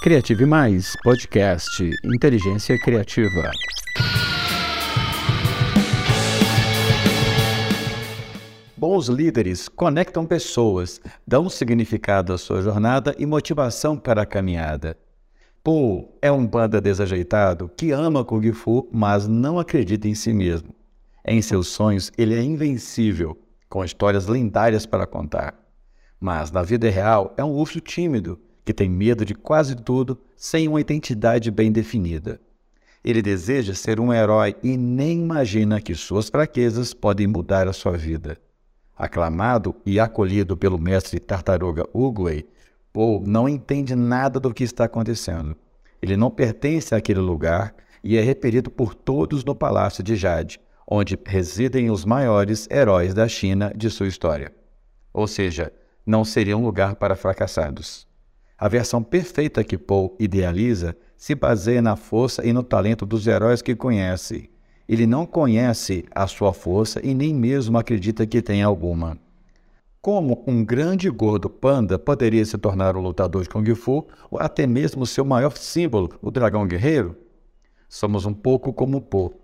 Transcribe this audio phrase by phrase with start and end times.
[0.00, 3.50] Criative Mais, podcast Inteligência Criativa.
[8.76, 14.96] Bons líderes conectam pessoas, dão significado à sua jornada e motivação para a caminhada.
[15.64, 20.72] Paul é um panda desajeitado que ama Kung Fu, mas não acredita em si mesmo.
[21.26, 23.36] Em seus sonhos, ele é invencível,
[23.68, 25.58] com histórias lendárias para contar.
[26.20, 30.68] Mas na vida real, é um urso tímido que tem medo de quase tudo sem
[30.68, 32.38] uma identidade bem definida.
[33.02, 37.96] Ele deseja ser um herói e nem imagina que suas fraquezas podem mudar a sua
[37.96, 38.36] vida.
[38.94, 42.44] Aclamado e acolhido pelo mestre tartaruga Uguay,
[42.92, 45.56] Paul não entende nada do que está acontecendo.
[46.02, 51.18] Ele não pertence àquele lugar e é repelido por todos no Palácio de Jade, onde
[51.24, 54.52] residem os maiores heróis da China de sua história.
[55.10, 55.72] Ou seja,
[56.04, 58.07] não seria um lugar para fracassados.
[58.58, 63.62] A versão perfeita que Paul idealiza se baseia na força e no talento dos heróis
[63.62, 64.50] que conhece.
[64.88, 69.16] Ele não conhece a sua força e nem mesmo acredita que tem alguma.
[70.00, 74.66] Como um grande gordo panda poderia se tornar um lutador de Kung Fu ou até
[74.66, 77.16] mesmo seu maior símbolo, o dragão guerreiro?
[77.88, 79.34] Somos um pouco como Po,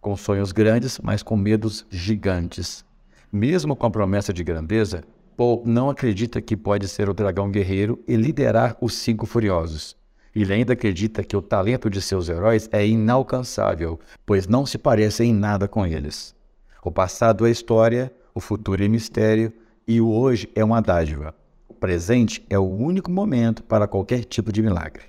[0.00, 2.84] com sonhos grandes, mas com medos gigantes.
[3.30, 5.04] Mesmo com a promessa de grandeza,
[5.36, 9.96] Paul não acredita que pode ser o dragão guerreiro e liderar os Cinco Furiosos.
[10.34, 15.24] Ele ainda acredita que o talento de seus heróis é inalcançável, pois não se parece
[15.24, 16.34] em nada com eles.
[16.82, 19.52] O passado é história, o futuro é mistério
[19.86, 21.34] e o hoje é uma dádiva.
[21.68, 25.04] O presente é o único momento para qualquer tipo de milagre.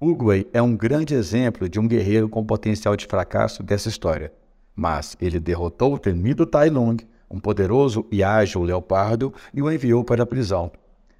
[0.00, 4.32] Uguay é um grande exemplo de um guerreiro com potencial de fracasso dessa história,
[4.74, 6.98] mas ele derrotou o temido Tai Lung
[7.30, 10.70] um poderoso e ágil leopardo, e o enviou para a prisão.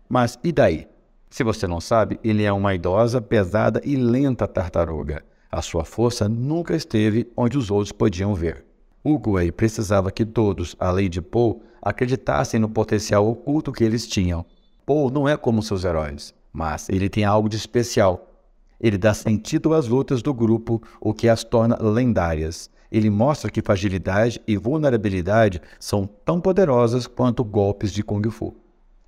[0.09, 0.87] Mas e daí?
[1.29, 5.25] Se você não sabe, ele é uma idosa, pesada e lenta tartaruga.
[5.51, 8.65] A sua força nunca esteve onde os outros podiam ver.
[9.05, 14.45] Uguay precisava que todos, além de Poe, acreditassem no potencial oculto que eles tinham.
[14.85, 18.33] Poe não é como seus heróis, mas ele tem algo de especial.
[18.81, 22.69] Ele dá sentido às lutas do grupo, o que as torna lendárias.
[22.91, 28.55] Ele mostra que fragilidade e vulnerabilidade são tão poderosas quanto golpes de Kung Fu.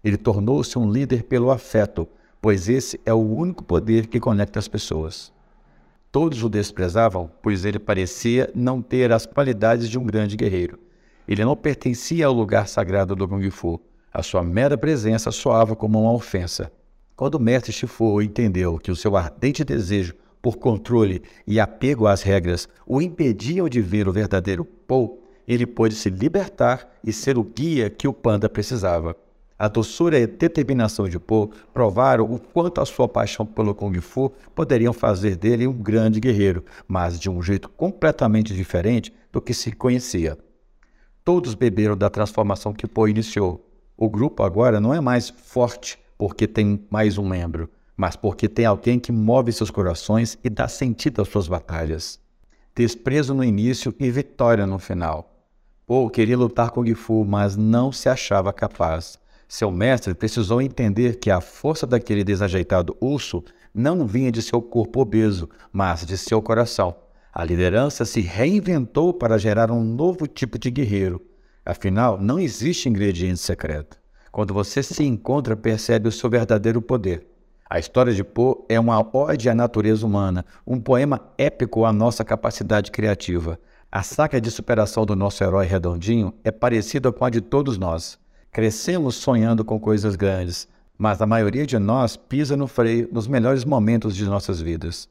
[0.02, 2.08] Ele tornou-se um líder pelo afeto,
[2.40, 5.32] pois esse é o único poder que conecta as pessoas.
[6.10, 10.78] Todos o desprezavam, pois ele parecia não ter as qualidades de um grande guerreiro.
[11.26, 13.80] Ele não pertencia ao lugar sagrado do Kung Fu.
[14.12, 16.72] A sua mera presença soava como uma ofensa.
[17.14, 20.14] Quando o mestre Shifu entendeu que o seu ardente desejo
[20.48, 25.94] por controle e apego às regras o impediam de ver o verdadeiro Paul, ele pôde
[25.94, 29.14] se libertar e ser o guia que o panda precisava.
[29.58, 34.32] A doçura e determinação de Paul provaram o quanto a sua paixão pelo Kung Fu
[34.54, 39.72] poderiam fazer dele um grande guerreiro, mas de um jeito completamente diferente do que se
[39.72, 40.38] conhecia.
[41.22, 43.68] Todos beberam da transformação que Paul iniciou.
[43.98, 48.64] O grupo agora não é mais forte porque tem mais um membro, mas porque tem
[48.64, 52.20] alguém que move seus corações e dá sentido às suas batalhas.
[52.72, 55.34] Desprezo no início e vitória no final.
[55.84, 59.18] Paul queria lutar com Gifu, mas não se achava capaz.
[59.48, 63.42] Seu mestre precisou entender que a força daquele desajeitado urso
[63.74, 66.94] não vinha de seu corpo obeso, mas de seu coração.
[67.34, 71.20] A liderança se reinventou para gerar um novo tipo de guerreiro.
[71.64, 73.98] Afinal, não existe ingrediente secreto.
[74.30, 77.37] Quando você se encontra, percebe o seu verdadeiro poder.
[77.70, 82.24] A história de Poe é uma ode à natureza humana, um poema épico à nossa
[82.24, 83.60] capacidade criativa.
[83.92, 88.18] A saga de superação do nosso herói redondinho é parecida com a de todos nós.
[88.50, 93.66] Crescemos sonhando com coisas grandes, mas a maioria de nós pisa no freio nos melhores
[93.66, 95.06] momentos de nossas vidas.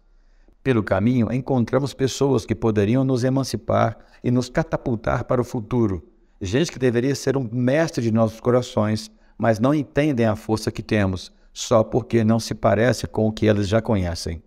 [0.63, 6.03] Pelo caminho, encontramos pessoas que poderiam nos emancipar e nos catapultar para o futuro.
[6.41, 10.81] Gente que deveria ser um mestre de nossos corações, mas não entendem a força que
[10.81, 14.43] temos só porque não se parece com o que eles já conhecem.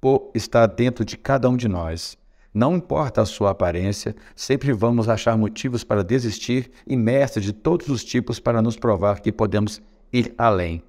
[0.00, 2.16] Pô está dentro de cada um de nós.
[2.54, 7.88] Não importa a sua aparência, sempre vamos achar motivos para desistir e mestres de todos
[7.88, 9.82] os tipos para nos provar que podemos
[10.12, 10.84] ir além.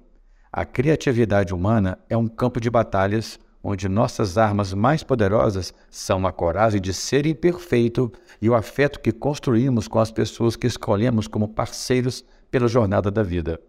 [0.52, 6.30] A criatividade humana é um campo de batalhas onde nossas armas mais poderosas são a
[6.30, 11.48] coragem de ser imperfeito e o afeto que construímos com as pessoas que escolhemos como
[11.48, 13.60] parceiros pela jornada da vida.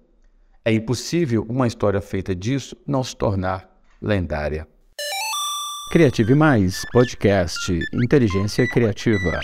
[0.70, 3.68] É impossível uma história feita disso não se tornar
[4.00, 4.68] lendária.
[5.92, 7.58] Criative Mais, podcast
[7.92, 9.40] Inteligência Criativa.